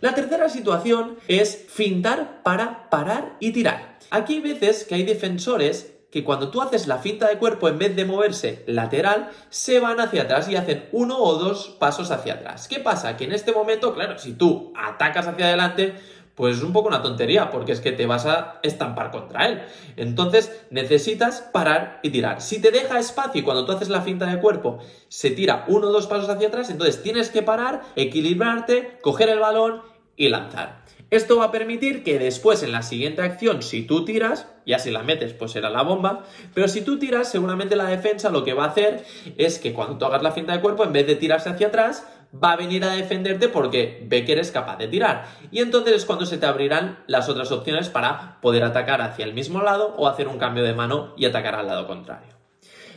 La 0.00 0.14
tercera 0.14 0.48
situación 0.48 1.16
es 1.28 1.66
fintar 1.68 2.42
para 2.42 2.90
parar 2.90 3.36
y 3.38 3.52
tirar. 3.52 3.98
Aquí 4.10 4.34
hay 4.34 4.40
veces 4.40 4.84
que 4.84 4.96
hay 4.96 5.04
defensores 5.04 5.95
que 6.16 6.24
cuando 6.24 6.48
tú 6.48 6.62
haces 6.62 6.86
la 6.86 6.96
finta 6.96 7.28
de 7.28 7.36
cuerpo, 7.36 7.68
en 7.68 7.76
vez 7.76 7.94
de 7.94 8.06
moverse 8.06 8.64
lateral, 8.66 9.28
se 9.50 9.80
van 9.80 10.00
hacia 10.00 10.22
atrás 10.22 10.48
y 10.48 10.56
hacen 10.56 10.88
uno 10.92 11.18
o 11.18 11.34
dos 11.34 11.76
pasos 11.78 12.10
hacia 12.10 12.32
atrás. 12.32 12.68
¿Qué 12.68 12.80
pasa? 12.80 13.18
Que 13.18 13.24
en 13.24 13.32
este 13.32 13.52
momento, 13.52 13.92
claro, 13.92 14.18
si 14.18 14.32
tú 14.32 14.72
atacas 14.74 15.26
hacia 15.26 15.44
adelante, 15.44 15.92
pues 16.34 16.56
es 16.56 16.62
un 16.62 16.72
poco 16.72 16.88
una 16.88 17.02
tontería, 17.02 17.50
porque 17.50 17.72
es 17.72 17.82
que 17.82 17.92
te 17.92 18.06
vas 18.06 18.24
a 18.24 18.60
estampar 18.62 19.10
contra 19.10 19.46
él. 19.46 19.60
Entonces 19.98 20.58
necesitas 20.70 21.42
parar 21.52 22.00
y 22.02 22.08
tirar. 22.08 22.40
Si 22.40 22.62
te 22.62 22.70
deja 22.70 22.98
espacio 22.98 23.42
y 23.42 23.44
cuando 23.44 23.66
tú 23.66 23.72
haces 23.72 23.90
la 23.90 24.00
finta 24.00 24.24
de 24.24 24.40
cuerpo 24.40 24.78
se 25.08 25.30
tira 25.30 25.66
uno 25.68 25.88
o 25.88 25.92
dos 25.92 26.06
pasos 26.06 26.30
hacia 26.30 26.48
atrás, 26.48 26.70
entonces 26.70 27.02
tienes 27.02 27.28
que 27.28 27.42
parar, 27.42 27.82
equilibrarte, 27.94 28.96
coger 29.02 29.28
el 29.28 29.40
balón 29.40 29.82
y 30.16 30.30
lanzar. 30.30 30.85
Esto 31.10 31.36
va 31.36 31.44
a 31.44 31.52
permitir 31.52 32.02
que 32.02 32.18
después 32.18 32.64
en 32.64 32.72
la 32.72 32.82
siguiente 32.82 33.22
acción, 33.22 33.62
si 33.62 33.82
tú 33.82 34.04
tiras, 34.04 34.48
ya 34.66 34.80
si 34.80 34.90
la 34.90 35.04
metes, 35.04 35.34
pues 35.34 35.52
será 35.52 35.70
la 35.70 35.82
bomba, 35.82 36.24
pero 36.52 36.66
si 36.66 36.80
tú 36.80 36.98
tiras, 36.98 37.30
seguramente 37.30 37.76
la 37.76 37.86
defensa 37.86 38.28
lo 38.30 38.42
que 38.42 38.54
va 38.54 38.64
a 38.64 38.68
hacer 38.68 39.04
es 39.36 39.60
que 39.60 39.72
cuando 39.72 39.98
tú 39.98 40.04
hagas 40.04 40.22
la 40.22 40.32
finta 40.32 40.52
de 40.52 40.60
cuerpo, 40.60 40.82
en 40.82 40.92
vez 40.92 41.06
de 41.06 41.14
tirarse 41.14 41.48
hacia 41.48 41.68
atrás, 41.68 42.08
va 42.34 42.52
a 42.52 42.56
venir 42.56 42.82
a 42.84 42.94
defenderte 42.94 43.48
porque 43.48 44.04
ve 44.08 44.24
que 44.24 44.32
eres 44.32 44.50
capaz 44.50 44.78
de 44.78 44.88
tirar. 44.88 45.26
Y 45.52 45.60
entonces 45.60 45.94
es 45.94 46.04
cuando 46.04 46.26
se 46.26 46.38
te 46.38 46.46
abrirán 46.46 47.04
las 47.06 47.28
otras 47.28 47.52
opciones 47.52 47.88
para 47.88 48.40
poder 48.40 48.64
atacar 48.64 49.00
hacia 49.00 49.24
el 49.24 49.32
mismo 49.32 49.62
lado 49.62 49.94
o 49.96 50.08
hacer 50.08 50.26
un 50.26 50.38
cambio 50.38 50.64
de 50.64 50.74
mano 50.74 51.14
y 51.16 51.24
atacar 51.26 51.54
al 51.54 51.68
lado 51.68 51.86
contrario. 51.86 52.34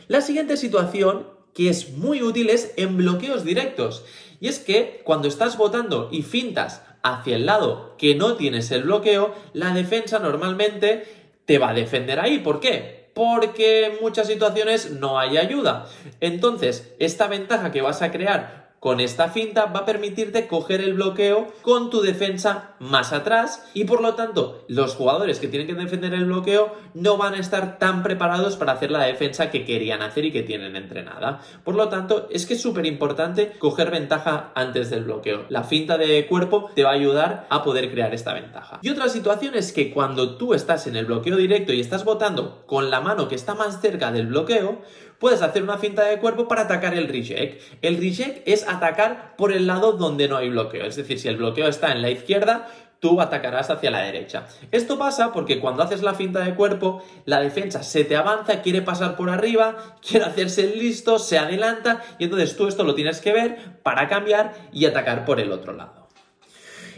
La 0.08 0.20
siguiente 0.20 0.56
situación 0.56 1.28
que 1.54 1.68
es 1.68 1.90
muy 1.90 2.22
útil 2.22 2.50
es 2.50 2.72
en 2.76 2.96
bloqueos 2.96 3.44
directos. 3.44 4.04
Y 4.40 4.48
es 4.48 4.58
que 4.58 5.02
cuando 5.04 5.28
estás 5.28 5.56
votando 5.56 6.08
y 6.10 6.22
fintas 6.22 6.82
hacia 7.02 7.36
el 7.36 7.46
lado 7.46 7.94
que 7.98 8.14
no 8.14 8.34
tienes 8.34 8.70
el 8.70 8.84
bloqueo, 8.84 9.34
la 9.52 9.72
defensa 9.72 10.18
normalmente 10.18 11.04
te 11.44 11.58
va 11.58 11.70
a 11.70 11.74
defender 11.74 12.20
ahí. 12.20 12.38
¿Por 12.38 12.60
qué? 12.60 13.10
Porque 13.14 13.86
en 13.86 13.92
muchas 14.00 14.26
situaciones 14.28 14.92
no 14.92 15.18
hay 15.18 15.36
ayuda. 15.36 15.86
Entonces, 16.20 16.94
esta 16.98 17.26
ventaja 17.26 17.72
que 17.72 17.82
vas 17.82 18.02
a 18.02 18.10
crear 18.10 18.59
con 18.80 18.98
esta 18.98 19.28
finta 19.28 19.66
va 19.66 19.80
a 19.80 19.84
permitirte 19.84 20.46
coger 20.46 20.80
el 20.80 20.94
bloqueo 20.94 21.48
con 21.60 21.90
tu 21.90 22.00
defensa 22.00 22.76
más 22.78 23.12
atrás 23.12 23.70
y 23.74 23.84
por 23.84 24.00
lo 24.00 24.14
tanto 24.14 24.64
los 24.68 24.94
jugadores 24.94 25.38
que 25.38 25.48
tienen 25.48 25.68
que 25.68 25.74
defender 25.74 26.14
el 26.14 26.24
bloqueo 26.24 26.74
no 26.94 27.18
van 27.18 27.34
a 27.34 27.38
estar 27.38 27.78
tan 27.78 28.02
preparados 28.02 28.56
para 28.56 28.72
hacer 28.72 28.90
la 28.90 29.04
defensa 29.04 29.50
que 29.50 29.66
querían 29.66 30.00
hacer 30.00 30.24
y 30.24 30.32
que 30.32 30.42
tienen 30.42 30.76
entrenada. 30.76 31.42
Por 31.62 31.74
lo 31.74 31.90
tanto, 31.90 32.26
es 32.30 32.46
que 32.46 32.54
es 32.54 32.62
súper 32.62 32.86
importante 32.86 33.52
coger 33.58 33.90
ventaja 33.90 34.50
antes 34.54 34.88
del 34.88 35.04
bloqueo. 35.04 35.44
La 35.50 35.64
finta 35.64 35.98
de 35.98 36.26
cuerpo 36.26 36.70
te 36.74 36.82
va 36.82 36.90
a 36.90 36.94
ayudar 36.94 37.46
a 37.50 37.62
poder 37.62 37.90
crear 37.90 38.14
esta 38.14 38.32
ventaja. 38.32 38.80
Y 38.82 38.88
otra 38.88 39.10
situación 39.10 39.54
es 39.54 39.72
que 39.72 39.92
cuando 39.92 40.38
tú 40.38 40.54
estás 40.54 40.86
en 40.86 40.96
el 40.96 41.04
bloqueo 41.04 41.36
directo 41.36 41.74
y 41.74 41.80
estás 41.80 42.04
botando 42.04 42.64
con 42.66 42.90
la 42.90 43.02
mano 43.02 43.28
que 43.28 43.34
está 43.34 43.54
más 43.54 43.82
cerca 43.82 44.10
del 44.10 44.28
bloqueo, 44.28 44.80
puedes 45.20 45.42
hacer 45.42 45.62
una 45.62 45.78
finta 45.78 46.04
de 46.04 46.18
cuerpo 46.18 46.48
para 46.48 46.62
atacar 46.62 46.94
el 46.94 47.06
reject. 47.06 47.62
El 47.82 47.98
reject 47.98 48.48
es 48.48 48.66
atacar 48.66 49.36
por 49.36 49.52
el 49.52 49.68
lado 49.68 49.92
donde 49.92 50.26
no 50.26 50.36
hay 50.36 50.48
bloqueo. 50.48 50.86
Es 50.86 50.96
decir, 50.96 51.20
si 51.20 51.28
el 51.28 51.36
bloqueo 51.36 51.68
está 51.68 51.92
en 51.92 52.02
la 52.02 52.10
izquierda, 52.10 52.68
tú 53.00 53.20
atacarás 53.20 53.70
hacia 53.70 53.90
la 53.90 54.00
derecha. 54.00 54.46
Esto 54.72 54.98
pasa 54.98 55.32
porque 55.32 55.60
cuando 55.60 55.82
haces 55.82 56.02
la 56.02 56.14
finta 56.14 56.40
de 56.40 56.54
cuerpo, 56.54 57.02
la 57.26 57.40
defensa 57.40 57.82
se 57.82 58.04
te 58.04 58.16
avanza, 58.16 58.62
quiere 58.62 58.82
pasar 58.82 59.14
por 59.14 59.30
arriba, 59.30 59.96
quiere 60.06 60.24
hacerse 60.24 60.74
listo, 60.74 61.18
se 61.18 61.38
adelanta 61.38 62.02
y 62.18 62.24
entonces 62.24 62.56
tú 62.56 62.66
esto 62.66 62.82
lo 62.82 62.94
tienes 62.94 63.20
que 63.20 63.32
ver 63.32 63.80
para 63.82 64.08
cambiar 64.08 64.54
y 64.72 64.86
atacar 64.86 65.24
por 65.24 65.38
el 65.38 65.52
otro 65.52 65.74
lado. 65.74 66.08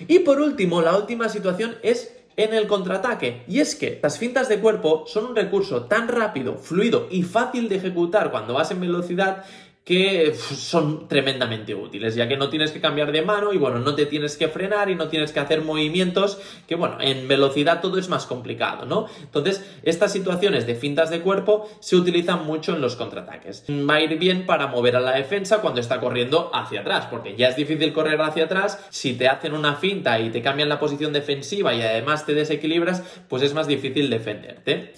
Y 0.09 0.21
por 0.21 0.41
último, 0.41 0.81
la 0.81 0.97
última 0.97 1.29
situación 1.29 1.76
es 1.83 2.22
en 2.36 2.54
el 2.54 2.66
contraataque. 2.66 3.42
Y 3.48 3.60
es 3.60 3.74
que 3.74 3.98
las 4.02 4.18
fintas 4.18 4.48
de 4.48 4.60
cuerpo 4.60 5.04
son 5.06 5.26
un 5.26 5.36
recurso 5.36 5.84
tan 5.84 6.08
rápido, 6.08 6.56
fluido 6.56 7.08
y 7.10 7.22
fácil 7.22 7.68
de 7.68 7.76
ejecutar 7.76 8.30
cuando 8.30 8.54
vas 8.54 8.70
en 8.70 8.80
velocidad 8.80 9.44
que 9.84 10.32
son 10.34 11.08
tremendamente 11.08 11.74
útiles, 11.74 12.14
ya 12.14 12.28
que 12.28 12.36
no 12.36 12.48
tienes 12.48 12.70
que 12.70 12.80
cambiar 12.80 13.10
de 13.10 13.22
mano 13.22 13.52
y 13.52 13.58
bueno, 13.58 13.80
no 13.80 13.96
te 13.96 14.06
tienes 14.06 14.36
que 14.36 14.46
frenar 14.46 14.90
y 14.90 14.94
no 14.94 15.08
tienes 15.08 15.32
que 15.32 15.40
hacer 15.40 15.62
movimientos 15.62 16.38
que 16.68 16.76
bueno, 16.76 16.98
en 17.00 17.26
velocidad 17.26 17.80
todo 17.80 17.98
es 17.98 18.08
más 18.08 18.26
complicado, 18.26 18.86
¿no? 18.86 19.06
Entonces, 19.20 19.64
estas 19.82 20.12
situaciones 20.12 20.66
de 20.68 20.76
fintas 20.76 21.10
de 21.10 21.20
cuerpo 21.20 21.68
se 21.80 21.96
utilizan 21.96 22.46
mucho 22.46 22.74
en 22.74 22.80
los 22.80 22.94
contraataques. 22.94 23.64
Va 23.68 23.94
a 23.94 24.00
ir 24.00 24.18
bien 24.18 24.46
para 24.46 24.68
mover 24.68 24.94
a 24.94 25.00
la 25.00 25.16
defensa 25.16 25.58
cuando 25.60 25.80
está 25.80 25.98
corriendo 25.98 26.50
hacia 26.54 26.82
atrás, 26.82 27.06
porque 27.10 27.34
ya 27.36 27.48
es 27.48 27.56
difícil 27.56 27.92
correr 27.92 28.20
hacia 28.20 28.44
atrás, 28.44 28.86
si 28.90 29.14
te 29.14 29.28
hacen 29.28 29.52
una 29.52 29.74
finta 29.74 30.20
y 30.20 30.30
te 30.30 30.42
cambian 30.42 30.68
la 30.68 30.78
posición 30.78 31.12
defensiva 31.12 31.74
y 31.74 31.82
además 31.82 32.24
te 32.24 32.34
desequilibras, 32.34 33.02
pues 33.28 33.42
es 33.42 33.52
más 33.52 33.66
difícil 33.66 34.10
defenderte. 34.10 34.92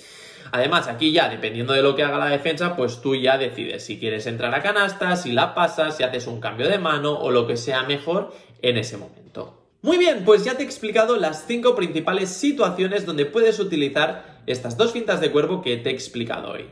Además, 0.54 0.86
aquí 0.86 1.10
ya, 1.10 1.28
dependiendo 1.28 1.72
de 1.72 1.82
lo 1.82 1.96
que 1.96 2.04
haga 2.04 2.16
la 2.16 2.28
defensa, 2.28 2.76
pues 2.76 3.02
tú 3.02 3.16
ya 3.16 3.36
decides 3.38 3.84
si 3.84 3.98
quieres 3.98 4.24
entrar 4.28 4.54
a 4.54 4.62
canasta, 4.62 5.16
si 5.16 5.32
la 5.32 5.52
pasas, 5.52 5.96
si 5.96 6.04
haces 6.04 6.28
un 6.28 6.38
cambio 6.38 6.68
de 6.68 6.78
mano 6.78 7.18
o 7.18 7.32
lo 7.32 7.48
que 7.48 7.56
sea 7.56 7.82
mejor 7.82 8.32
en 8.62 8.76
ese 8.76 8.96
momento. 8.96 9.64
Muy 9.82 9.98
bien, 9.98 10.22
pues 10.24 10.44
ya 10.44 10.56
te 10.56 10.62
he 10.62 10.64
explicado 10.64 11.16
las 11.16 11.48
cinco 11.48 11.74
principales 11.74 12.30
situaciones 12.30 13.04
donde 13.04 13.26
puedes 13.26 13.58
utilizar 13.58 14.42
estas 14.46 14.76
dos 14.76 14.92
fintas 14.92 15.20
de 15.20 15.32
cuerpo 15.32 15.60
que 15.60 15.76
te 15.78 15.90
he 15.90 15.92
explicado 15.92 16.52
hoy. 16.52 16.66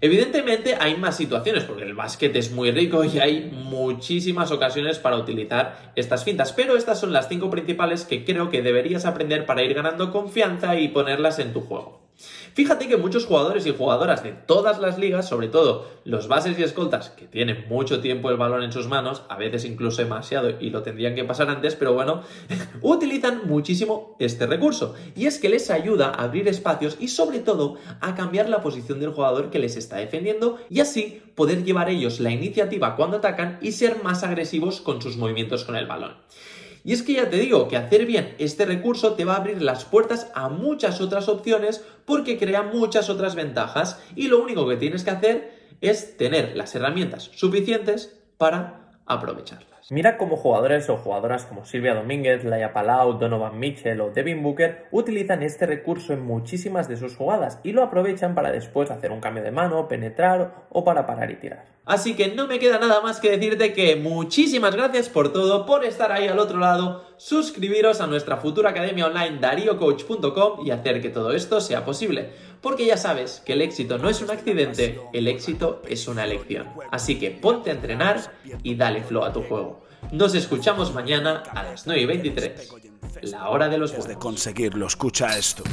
Evidentemente 0.00 0.76
hay 0.78 0.96
más 0.96 1.16
situaciones 1.16 1.64
porque 1.64 1.82
el 1.82 1.94
básquet 1.94 2.36
es 2.36 2.52
muy 2.52 2.70
rico 2.70 3.02
y 3.02 3.18
hay 3.18 3.50
muchísimas 3.52 4.52
ocasiones 4.52 5.00
para 5.00 5.16
utilizar 5.16 5.92
estas 5.96 6.22
fintas, 6.22 6.52
pero 6.52 6.76
estas 6.76 7.00
son 7.00 7.12
las 7.12 7.28
cinco 7.28 7.50
principales 7.50 8.04
que 8.04 8.24
creo 8.24 8.48
que 8.48 8.62
deberías 8.62 9.06
aprender 9.06 9.44
para 9.44 9.64
ir 9.64 9.74
ganando 9.74 10.12
confianza 10.12 10.78
y 10.78 10.86
ponerlas 10.86 11.40
en 11.40 11.52
tu 11.52 11.62
juego. 11.62 12.07
Fíjate 12.58 12.88
que 12.88 12.96
muchos 12.96 13.24
jugadores 13.24 13.64
y 13.66 13.72
jugadoras 13.72 14.24
de 14.24 14.32
todas 14.32 14.80
las 14.80 14.98
ligas, 14.98 15.28
sobre 15.28 15.46
todo 15.46 15.86
los 16.04 16.26
bases 16.26 16.58
y 16.58 16.64
escoltas, 16.64 17.10
que 17.10 17.28
tienen 17.28 17.66
mucho 17.68 18.00
tiempo 18.00 18.30
el 18.30 18.36
balón 18.36 18.64
en 18.64 18.72
sus 18.72 18.88
manos, 18.88 19.22
a 19.28 19.36
veces 19.36 19.64
incluso 19.64 20.02
demasiado 20.02 20.50
y 20.58 20.70
lo 20.70 20.82
tendrían 20.82 21.14
que 21.14 21.22
pasar 21.22 21.50
antes, 21.50 21.76
pero 21.76 21.94
bueno, 21.94 22.22
utilizan 22.82 23.46
muchísimo 23.46 24.16
este 24.18 24.44
recurso. 24.44 24.96
Y 25.14 25.26
es 25.26 25.38
que 25.38 25.48
les 25.48 25.70
ayuda 25.70 26.08
a 26.08 26.24
abrir 26.24 26.48
espacios 26.48 26.96
y 26.98 27.06
sobre 27.06 27.38
todo 27.38 27.76
a 28.00 28.16
cambiar 28.16 28.48
la 28.48 28.60
posición 28.60 28.98
del 28.98 29.12
jugador 29.12 29.50
que 29.50 29.60
les 29.60 29.76
está 29.76 29.98
defendiendo 29.98 30.58
y 30.68 30.80
así 30.80 31.22
poder 31.36 31.62
llevar 31.62 31.88
ellos 31.88 32.18
la 32.18 32.32
iniciativa 32.32 32.96
cuando 32.96 33.18
atacan 33.18 33.60
y 33.62 33.70
ser 33.70 34.02
más 34.02 34.24
agresivos 34.24 34.80
con 34.80 35.00
sus 35.00 35.16
movimientos 35.16 35.62
con 35.62 35.76
el 35.76 35.86
balón. 35.86 36.16
Y 36.84 36.92
es 36.92 37.02
que 37.02 37.14
ya 37.14 37.28
te 37.28 37.36
digo 37.36 37.68
que 37.68 37.76
hacer 37.76 38.06
bien 38.06 38.34
este 38.38 38.64
recurso 38.66 39.14
te 39.14 39.24
va 39.24 39.34
a 39.34 39.38
abrir 39.38 39.62
las 39.62 39.84
puertas 39.84 40.30
a 40.34 40.48
muchas 40.48 41.00
otras 41.00 41.28
opciones 41.28 41.84
porque 42.04 42.38
crea 42.38 42.62
muchas 42.62 43.10
otras 43.10 43.34
ventajas 43.34 44.00
y 44.16 44.28
lo 44.28 44.42
único 44.42 44.68
que 44.68 44.76
tienes 44.76 45.04
que 45.04 45.10
hacer 45.10 45.58
es 45.80 46.16
tener 46.16 46.56
las 46.56 46.74
herramientas 46.74 47.30
suficientes 47.34 48.18
para 48.36 49.00
aprovecharlas. 49.06 49.77
Mira 49.90 50.18
cómo 50.18 50.36
jugadores 50.36 50.90
o 50.90 50.98
jugadoras 50.98 51.46
como 51.46 51.64
Silvia 51.64 51.94
Domínguez, 51.94 52.44
Laia 52.44 52.74
Palau, 52.74 53.14
Donovan 53.14 53.58
Mitchell 53.58 54.02
o 54.02 54.10
Devin 54.10 54.42
Booker 54.42 54.86
utilizan 54.90 55.42
este 55.42 55.64
recurso 55.64 56.12
en 56.12 56.20
muchísimas 56.20 56.88
de 56.88 56.98
sus 56.98 57.16
jugadas 57.16 57.58
y 57.64 57.72
lo 57.72 57.82
aprovechan 57.82 58.34
para 58.34 58.52
después 58.52 58.90
hacer 58.90 59.12
un 59.12 59.22
cambio 59.22 59.42
de 59.42 59.50
mano, 59.50 59.88
penetrar 59.88 60.66
o 60.68 60.84
para 60.84 61.06
parar 61.06 61.30
y 61.30 61.36
tirar. 61.36 61.78
Así 61.86 62.14
que 62.14 62.28
no 62.28 62.46
me 62.46 62.58
queda 62.58 62.78
nada 62.78 63.00
más 63.00 63.18
que 63.18 63.30
decirte 63.30 63.72
que 63.72 63.96
muchísimas 63.96 64.76
gracias 64.76 65.08
por 65.08 65.32
todo, 65.32 65.64
por 65.64 65.86
estar 65.86 66.12
ahí 66.12 66.28
al 66.28 66.38
otro 66.38 66.58
lado, 66.58 67.06
suscribiros 67.16 68.02
a 68.02 68.06
nuestra 68.06 68.36
futura 68.36 68.68
academia 68.68 69.06
online 69.06 69.38
dariocoach.com 69.40 70.66
y 70.66 70.70
hacer 70.70 71.00
que 71.00 71.08
todo 71.08 71.32
esto 71.32 71.62
sea 71.62 71.86
posible. 71.86 72.28
Porque 72.60 72.84
ya 72.84 72.98
sabes 72.98 73.40
que 73.46 73.54
el 73.54 73.62
éxito 73.62 73.96
no 73.96 74.10
es 74.10 74.20
un 74.20 74.30
accidente, 74.30 75.00
el 75.14 75.28
éxito 75.28 75.80
es 75.88 76.06
una 76.08 76.24
elección. 76.24 76.68
Así 76.90 77.18
que 77.18 77.30
ponte 77.30 77.70
a 77.70 77.72
entrenar 77.72 78.20
y 78.62 78.74
dale 78.74 79.02
flow 79.02 79.24
a 79.24 79.32
tu 79.32 79.42
juego. 79.42 79.77
Nos 80.12 80.34
escuchamos 80.34 80.94
mañana 80.94 81.42
a 81.54 81.62
las 81.62 81.86
9 81.86 82.00
y 82.00 82.06
23. 82.06 82.72
La 83.22 83.48
hora 83.48 83.68
de 83.68 83.78
los 83.78 83.90
buenos. 83.90 84.08
de 84.08 84.16
conseguirlo, 84.16 84.86
escucha 84.86 85.36
esto. 85.36 85.64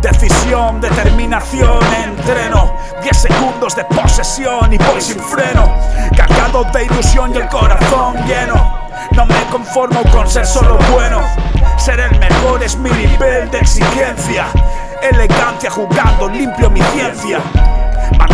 Decisión, 0.00 0.80
determinación, 0.80 1.78
entreno 1.94 2.74
10 3.02 3.16
segundos 3.16 3.76
de 3.76 3.84
posesión 3.84 4.72
y 4.72 4.78
voy 4.78 5.00
sin 5.00 5.18
freno 5.20 5.70
Cargado 6.16 6.64
de 6.72 6.86
ilusión 6.86 7.34
y 7.34 7.38
el 7.38 7.48
corazón 7.48 8.16
lleno 8.26 8.78
No 9.14 9.26
me 9.26 9.44
conformo 9.50 10.02
con 10.10 10.26
ser 10.26 10.46
solo 10.46 10.78
bueno 10.90 11.20
Ser 11.76 12.00
el 12.00 12.18
mejor 12.18 12.62
es 12.62 12.78
mi 12.78 12.90
nivel 12.90 13.50
de 13.50 13.58
exigencia 13.58 14.46
Elegancia 15.02 15.70
jugando, 15.70 16.28
limpio 16.28 16.70
mi 16.70 16.80
ciencia 16.80 17.40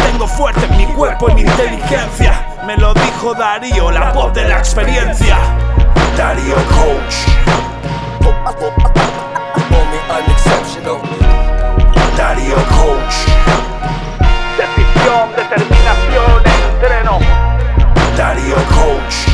Mantengo 0.07 0.29
fuerte 0.29 0.69
mi 0.69 0.87
cuerpo 0.95 1.29
y 1.31 1.35
mi 1.35 1.41
inteligencia 1.41 2.47
Me 2.65 2.77
lo 2.77 2.95
dijo 2.95 3.35
Darío, 3.35 3.91
la 3.91 4.13
voz 4.13 4.33
de 4.35 4.47
la 4.49 4.59
experiencia 4.59 5.37
Darío 6.17 6.55
Coach 6.55 7.27
Darío 12.17 12.55
Coach. 12.55 13.17
Decisión, 14.57 15.29
determinación, 15.37 16.43
entreno. 16.71 17.19
Darío 18.17 18.55
Coach. 18.55 19.27